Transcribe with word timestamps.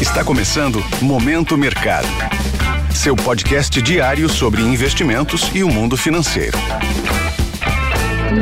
Está 0.00 0.24
começando 0.24 0.78
Momento 1.02 1.58
Mercado. 1.58 2.06
Seu 2.94 3.16
podcast 3.16 3.82
diário 3.82 4.28
sobre 4.28 4.62
investimentos 4.62 5.52
e 5.52 5.64
o 5.64 5.68
mundo 5.68 5.96
financeiro. 5.96 6.56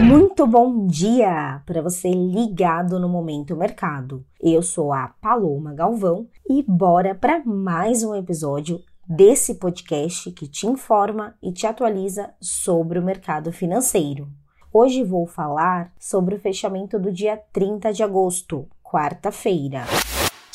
Muito 0.04 0.46
bom 0.46 0.86
dia 0.86 1.62
para 1.64 1.80
você 1.80 2.10
ligado 2.10 3.00
no 3.00 3.08
Momento 3.08 3.56
Mercado. 3.56 4.22
Eu 4.38 4.60
sou 4.60 4.92
a 4.92 5.14
Paloma 5.18 5.72
Galvão 5.72 6.28
e 6.46 6.62
bora 6.62 7.14
para 7.14 7.42
mais 7.42 8.04
um 8.04 8.14
episódio 8.14 8.82
desse 9.08 9.54
podcast 9.54 10.30
que 10.32 10.46
te 10.46 10.66
informa 10.66 11.36
e 11.42 11.52
te 11.52 11.66
atualiza 11.66 12.34
sobre 12.38 12.98
o 12.98 13.02
mercado 13.02 13.50
financeiro. 13.50 14.28
Hoje 14.70 15.02
vou 15.02 15.26
falar 15.26 15.90
sobre 15.98 16.34
o 16.34 16.38
fechamento 16.38 16.98
do 16.98 17.10
dia 17.10 17.40
30 17.50 17.94
de 17.94 18.02
agosto, 18.02 18.68
quarta-feira. 18.84 19.84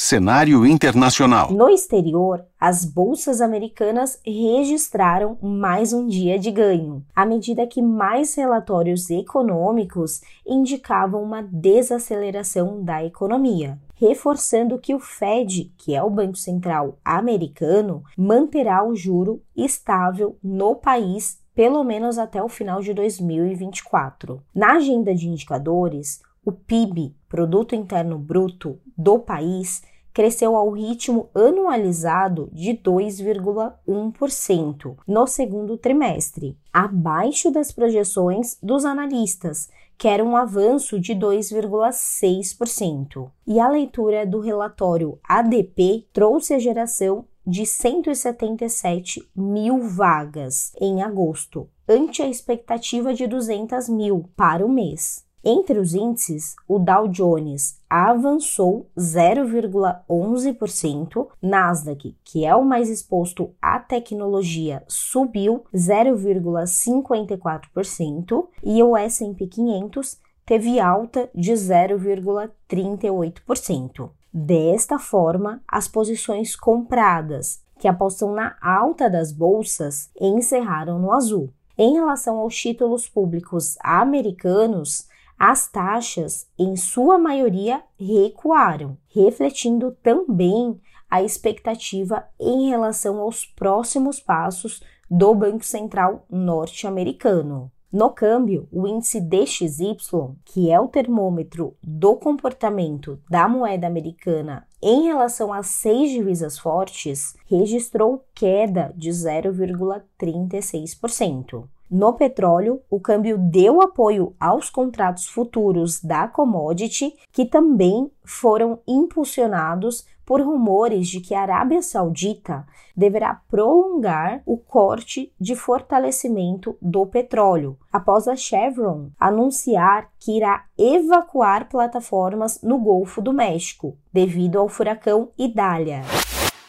Cenário 0.03 0.65
internacional. 0.65 1.51
No 1.51 1.69
exterior, 1.69 2.43
as 2.59 2.83
bolsas 2.83 3.39
americanas 3.39 4.19
registraram 4.25 5.37
mais 5.39 5.93
um 5.93 6.07
dia 6.07 6.39
de 6.39 6.49
ganho, 6.49 7.05
à 7.15 7.23
medida 7.23 7.67
que 7.67 7.83
mais 7.83 8.33
relatórios 8.33 9.11
econômicos 9.11 10.21
indicavam 10.43 11.21
uma 11.21 11.43
desaceleração 11.43 12.83
da 12.83 13.05
economia, 13.05 13.77
reforçando 13.93 14.79
que 14.79 14.95
o 14.95 14.99
Fed, 14.99 15.71
que 15.77 15.93
é 15.93 16.01
o 16.01 16.09
Banco 16.09 16.35
Central 16.35 16.97
americano, 17.05 18.03
manterá 18.17 18.83
o 18.83 18.95
juro 18.95 19.39
estável 19.55 20.35
no 20.43 20.75
país 20.75 21.39
pelo 21.53 21.83
menos 21.83 22.17
até 22.17 22.41
o 22.41 22.49
final 22.49 22.81
de 22.81 22.93
2024. 22.93 24.41
Na 24.55 24.77
agenda 24.77 25.13
de 25.13 25.27
indicadores, 25.27 26.21
o 26.43 26.51
PIB, 26.51 27.15
Produto 27.29 27.75
Interno 27.75 28.17
Bruto, 28.17 28.79
do 28.97 29.19
país 29.19 29.83
cresceu 30.13 30.57
ao 30.57 30.71
ritmo 30.71 31.29
anualizado 31.33 32.49
de 32.51 32.71
2,1% 32.71 34.97
no 35.07 35.27
segundo 35.27 35.77
trimestre, 35.77 36.57
abaixo 36.73 37.49
das 37.49 37.71
projeções 37.71 38.57
dos 38.61 38.83
analistas, 38.83 39.69
que 39.97 40.09
era 40.09 40.21
um 40.23 40.35
avanço 40.35 40.99
de 40.99 41.13
2,6%. 41.13 43.31
E 43.47 43.57
a 43.59 43.69
leitura 43.69 44.25
do 44.25 44.39
relatório 44.39 45.19
ADP 45.23 46.07
trouxe 46.11 46.55
a 46.55 46.59
geração 46.59 47.25
de 47.47 47.65
177 47.65 49.29
mil 49.35 49.87
vagas 49.87 50.73
em 50.81 51.01
agosto, 51.01 51.69
ante 51.87 52.21
a 52.21 52.27
expectativa 52.27 53.13
de 53.13 53.25
200 53.27 53.87
mil 53.87 54.29
para 54.35 54.65
o 54.65 54.69
mês. 54.69 55.30
Entre 55.43 55.79
os 55.79 55.95
índices, 55.95 56.55
o 56.67 56.77
Dow 56.77 57.07
Jones 57.07 57.79
avançou 57.89 58.87
0,11%, 58.95 61.27
Nasdaq, 61.41 62.15
que 62.23 62.45
é 62.45 62.55
o 62.55 62.63
mais 62.63 62.87
exposto 62.89 63.51
à 63.59 63.79
tecnologia, 63.79 64.83
subiu 64.87 65.65
0,54% 65.73 68.47
e 68.63 68.83
o 68.83 68.95
S&P 68.95 69.47
500 69.47 70.19
teve 70.45 70.79
alta 70.79 71.27
de 71.33 71.53
0,38%. 71.53 74.11
Desta 74.31 74.99
forma, 74.99 75.63
as 75.67 75.87
posições 75.87 76.55
compradas, 76.55 77.63
que 77.79 77.87
apostam 77.87 78.31
na 78.33 78.55
alta 78.61 79.09
das 79.09 79.31
bolsas, 79.31 80.11
encerraram 80.19 80.99
no 80.99 81.11
azul. 81.11 81.49
Em 81.77 81.93
relação 81.95 82.37
aos 82.37 82.55
títulos 82.55 83.07
públicos 83.09 83.77
americanos, 83.81 85.09
as 85.43 85.67
taxas, 85.67 86.47
em 86.55 86.75
sua 86.75 87.17
maioria, 87.17 87.81
recuaram, 87.99 88.95
refletindo 89.07 89.97
também 90.03 90.79
a 91.09 91.23
expectativa 91.23 92.23
em 92.39 92.69
relação 92.69 93.19
aos 93.19 93.43
próximos 93.43 94.19
passos 94.19 94.83
do 95.09 95.33
Banco 95.33 95.65
Central 95.65 96.27
norte-americano. 96.29 97.71
No 97.91 98.11
câmbio, 98.11 98.67
o 98.71 98.87
índice 98.87 99.19
DXY, 99.19 100.35
que 100.45 100.69
é 100.69 100.79
o 100.79 100.87
termômetro 100.87 101.75
do 101.81 102.15
comportamento 102.17 103.19
da 103.27 103.49
moeda 103.49 103.87
americana 103.87 104.67
em 104.79 105.05
relação 105.05 105.51
às 105.51 105.65
seis 105.65 106.11
divisas 106.11 106.59
fortes, 106.59 107.35
registrou 107.47 108.23
queda 108.35 108.93
de 108.95 109.09
0,36%. 109.09 111.67
No 111.91 112.13
petróleo, 112.13 112.81
o 112.89 113.01
câmbio 113.01 113.37
deu 113.37 113.81
apoio 113.81 114.33
aos 114.39 114.69
contratos 114.69 115.27
futuros 115.27 116.01
da 116.01 116.25
commodity, 116.25 117.13
que 117.33 117.43
também 117.43 118.09
foram 118.23 118.79
impulsionados 118.87 120.05
por 120.25 120.39
rumores 120.39 121.09
de 121.09 121.19
que 121.19 121.35
a 121.35 121.41
Arábia 121.41 121.81
Saudita 121.81 122.65
deverá 122.95 123.41
prolongar 123.49 124.41
o 124.45 124.55
corte 124.55 125.33
de 125.37 125.53
fortalecimento 125.53 126.77
do 126.81 127.05
petróleo, 127.05 127.77
após 127.91 128.25
a 128.25 128.37
Chevron 128.37 129.09
anunciar 129.19 130.07
que 130.17 130.37
irá 130.37 130.63
evacuar 130.77 131.67
plataformas 131.67 132.61
no 132.61 132.79
Golfo 132.79 133.21
do 133.21 133.33
México, 133.33 133.97
devido 134.13 134.57
ao 134.57 134.69
furacão 134.69 135.31
Idália. 135.37 136.03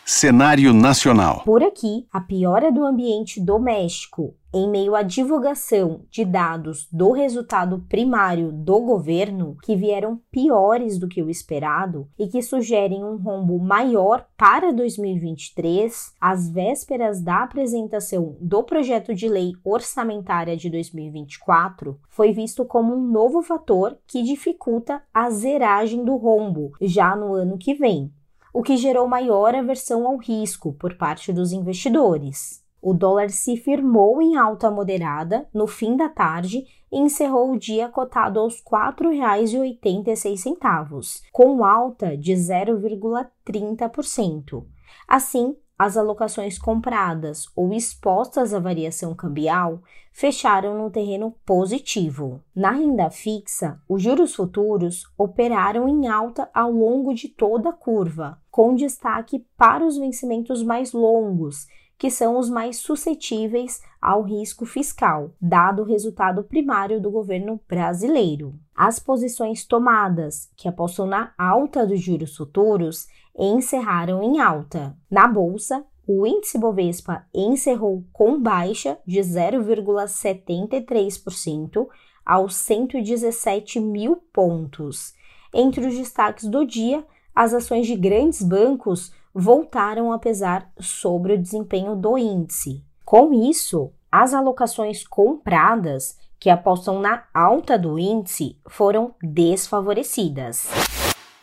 Cenário 0.05 0.75
nacional. 0.75 1.43
Por 1.45 1.63
aqui, 1.63 2.07
a 2.13 2.21
piora 2.21 2.73
do 2.73 2.85
ambiente 2.85 3.41
doméstico 3.41 4.35
em 4.53 4.69
meio 4.69 4.97
à 4.97 5.03
divulgação 5.03 6.03
de 6.11 6.25
dados 6.25 6.89
do 6.93 7.13
resultado 7.13 7.87
primário 7.89 8.51
do 8.53 8.81
governo 8.81 9.57
que 9.63 9.77
vieram 9.77 10.21
piores 10.31 10.99
do 10.99 11.09
que 11.09 11.23
o 11.23 11.31
esperado 11.31 12.09
e 12.19 12.27
que 12.27 12.43
sugerem 12.43 13.03
um 13.05 13.17
rombo 13.17 13.59
maior 13.61 14.27
para 14.37 14.73
2023, 14.73 16.13
às 16.21 16.51
vésperas 16.51 17.23
da 17.23 17.45
apresentação 17.45 18.37
do 18.41 18.63
projeto 18.65 19.15
de 19.15 19.29
lei 19.29 19.53
orçamentária 19.65 20.57
de 20.57 20.69
2024, 20.69 21.99
foi 22.09 22.33
visto 22.33 22.65
como 22.65 22.93
um 22.93 23.07
novo 23.07 23.41
fator 23.41 23.97
que 24.07 24.23
dificulta 24.23 25.01
a 25.15 25.31
zeragem 25.31 26.05
do 26.05 26.17
rombo 26.17 26.73
já 26.81 27.17
no 27.17 27.33
ano 27.35 27.57
que 27.57 27.73
vem 27.73 28.13
o 28.53 28.63
que 28.63 28.77
gerou 28.77 29.09
maior 29.09 29.55
aversão 29.55 30.07
ao 30.07 30.17
risco 30.17 30.75
por 30.75 30.97
parte 30.97 31.33
dos 31.33 31.53
investidores. 31.53 32.61
O 32.81 32.93
dólar 32.93 33.31
se 33.31 33.57
firmou 33.57 34.21
em 34.21 34.37
alta 34.37 34.69
moderada 34.71 35.49
no 35.55 35.69
fim 35.69 35.97
da 35.97 36.09
tarde 36.09 36.65
e 36.91 36.99
encerrou 36.99 37.53
o 37.53 37.59
dia 37.59 37.89
cotado 37.89 38.41
aos 38.41 38.57
R$ 38.57 38.63
4,86, 38.97 41.23
com 41.31 41.65
alta 41.65 42.17
de 42.17 42.33
0,30%. 42.33 44.67
Assim, 45.07 45.55
as 45.83 45.97
alocações 45.97 46.59
compradas 46.59 47.49
ou 47.57 47.73
expostas 47.73 48.55
à 48.55 48.61
variação 48.61 49.17
cambial 49.17 49.83
fecharam 50.13 50.81
no 50.81 50.91
terreno 50.91 51.35
positivo. 51.45 52.41
Na 52.55 52.71
renda 52.71 53.11
fixa, 53.11 53.81
os 53.89 54.01
juros 54.01 54.33
futuros 54.33 55.13
operaram 55.19 55.89
em 55.89 56.07
alta 56.07 56.49
ao 56.55 56.71
longo 56.71 57.13
de 57.13 57.29
toda 57.29 57.71
a 57.71 57.73
curva, 57.73 58.39
com 58.49 58.77
destaque 58.77 59.45
para 59.57 59.85
os 59.85 59.97
vencimentos 59.97 60.63
mais 60.63 60.93
longos, 60.93 61.67
que 61.99 62.11
são 62.11 62.39
os 62.39 62.49
mais 62.49 62.77
suscetíveis 62.77 63.81
ao 64.01 64.23
risco 64.23 64.65
fiscal, 64.65 65.33
dado 65.41 65.83
o 65.83 65.85
resultado 65.85 66.45
primário 66.45 67.01
do 67.01 67.11
governo 67.11 67.61
brasileiro. 67.69 68.55
As 68.75 69.01
posições 69.01 69.65
tomadas, 69.65 70.49
que 70.57 70.69
apostam 70.69 71.07
na 71.07 71.33
alta 71.37 71.85
dos 71.85 72.01
juros 72.01 72.37
futuros, 72.37 73.09
encerraram 73.39 74.23
em 74.23 74.41
alta. 74.41 74.97
Na 75.11 75.27
bolsa, 75.27 75.85
o 76.07 76.27
índice 76.27 76.59
Bovespa 76.59 77.25
encerrou 77.33 78.05
com 78.13 78.39
baixa 78.41 78.99
de 79.07 79.21
0,73% 79.21 81.89
aos 82.25 82.55
117 82.57 83.81
mil 83.81 84.17
pontos. 84.33 85.15
Entre 85.55 85.87
os 85.87 85.95
destaques 85.97 86.49
do 86.49 86.65
dia, 86.65 87.05
as 87.35 87.53
ações 87.55 87.87
de 87.87 87.97
grandes 87.97 88.43
bancos 88.43 89.11
voltaram 89.35 90.13
a 90.13 90.19
pesar 90.19 90.71
sobre 90.79 91.33
o 91.35 91.39
desempenho 91.39 91.97
do 91.97 92.19
índice. 92.19 92.85
Com 93.05 93.33
isso, 93.33 93.91
as 94.11 94.35
alocações 94.35 95.07
compradas, 95.07 96.19
que 96.39 96.51
apostam 96.51 97.01
na 97.01 97.25
alta 97.33 97.79
do 97.79 97.99
índice, 97.99 98.59
foram 98.69 99.15
desfavorecidas 99.23 100.69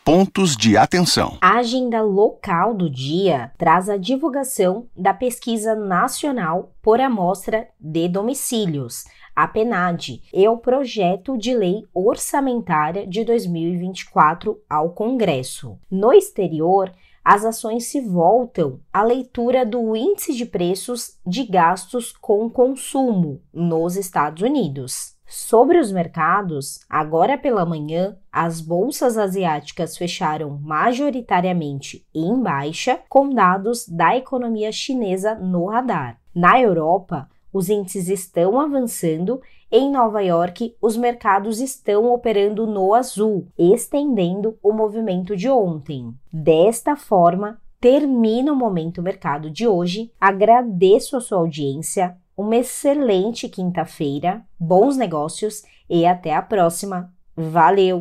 pontos 0.04 0.56
de 0.56 0.76
atenção. 0.76 1.36
A 1.40 1.58
agenda 1.58 2.02
local 2.02 2.74
do 2.74 2.88
dia 2.88 3.52
traz 3.58 3.88
a 3.88 3.96
divulgação 3.96 4.86
da 4.96 5.12
Pesquisa 5.12 5.74
Nacional 5.74 6.72
por 6.82 7.00
Amostra 7.00 7.68
de 7.78 8.08
Domicílios, 8.08 9.04
a 9.36 9.46
PENAD, 9.46 10.22
e 10.32 10.48
o 10.48 10.56
projeto 10.56 11.36
de 11.36 11.54
lei 11.54 11.84
orçamentária 11.94 13.06
de 13.06 13.24
2024 13.24 14.60
ao 14.68 14.90
Congresso. 14.90 15.78
No 15.90 16.12
exterior, 16.12 16.92
as 17.24 17.44
ações 17.44 17.86
se 17.86 18.00
voltam 18.00 18.80
à 18.92 19.02
leitura 19.02 19.64
do 19.64 19.94
índice 19.94 20.34
de 20.34 20.46
preços 20.46 21.18
de 21.26 21.44
gastos 21.44 22.12
com 22.12 22.48
consumo 22.48 23.40
nos 23.52 23.96
Estados 23.96 24.42
Unidos. 24.42 25.14
Sobre 25.32 25.78
os 25.78 25.92
mercados, 25.92 26.80
agora 26.90 27.38
pela 27.38 27.64
manhã, 27.64 28.16
as 28.32 28.60
bolsas 28.60 29.16
asiáticas 29.16 29.96
fecharam 29.96 30.58
majoritariamente 30.60 32.04
em 32.12 32.42
baixa, 32.42 32.98
com 33.08 33.32
dados 33.32 33.88
da 33.88 34.16
economia 34.16 34.72
chinesa 34.72 35.36
no 35.36 35.66
radar. 35.66 36.18
Na 36.34 36.60
Europa, 36.60 37.28
os 37.52 37.68
índices 37.68 38.08
estão 38.08 38.58
avançando. 38.58 39.40
Em 39.70 39.88
Nova 39.88 40.20
York, 40.20 40.74
os 40.82 40.96
mercados 40.96 41.60
estão 41.60 42.12
operando 42.12 42.66
no 42.66 42.92
azul, 42.92 43.46
estendendo 43.56 44.58
o 44.60 44.72
movimento 44.72 45.36
de 45.36 45.48
ontem. 45.48 46.12
Desta 46.32 46.96
forma, 46.96 47.60
termina 47.80 48.52
o 48.52 48.56
Momento 48.56 49.00
Mercado 49.00 49.48
de 49.48 49.68
hoje. 49.68 50.10
Agradeço 50.20 51.16
a 51.16 51.20
sua 51.20 51.38
audiência 51.38 52.16
uma 52.40 52.56
excelente 52.56 53.48
quinta-feira, 53.48 54.40
bons 54.58 54.96
negócios 54.96 55.62
e 55.88 56.06
até 56.06 56.34
a 56.34 56.40
próxima. 56.40 57.12
Valeu! 57.36 58.00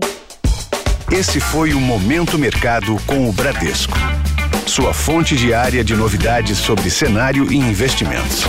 Esse 1.12 1.42
foi 1.42 1.74
o 1.74 1.80
Momento 1.82 2.38
Mercado 2.38 2.96
com 3.06 3.28
o 3.30 3.34
Bradesco. 3.34 3.98
Sua 4.66 4.94
fonte 4.94 5.36
diária 5.36 5.84
de 5.84 5.96
novidades 5.96 6.58
sobre 6.58 6.90
cenário 6.90 7.52
e 7.52 7.58
investimentos. 7.58 8.46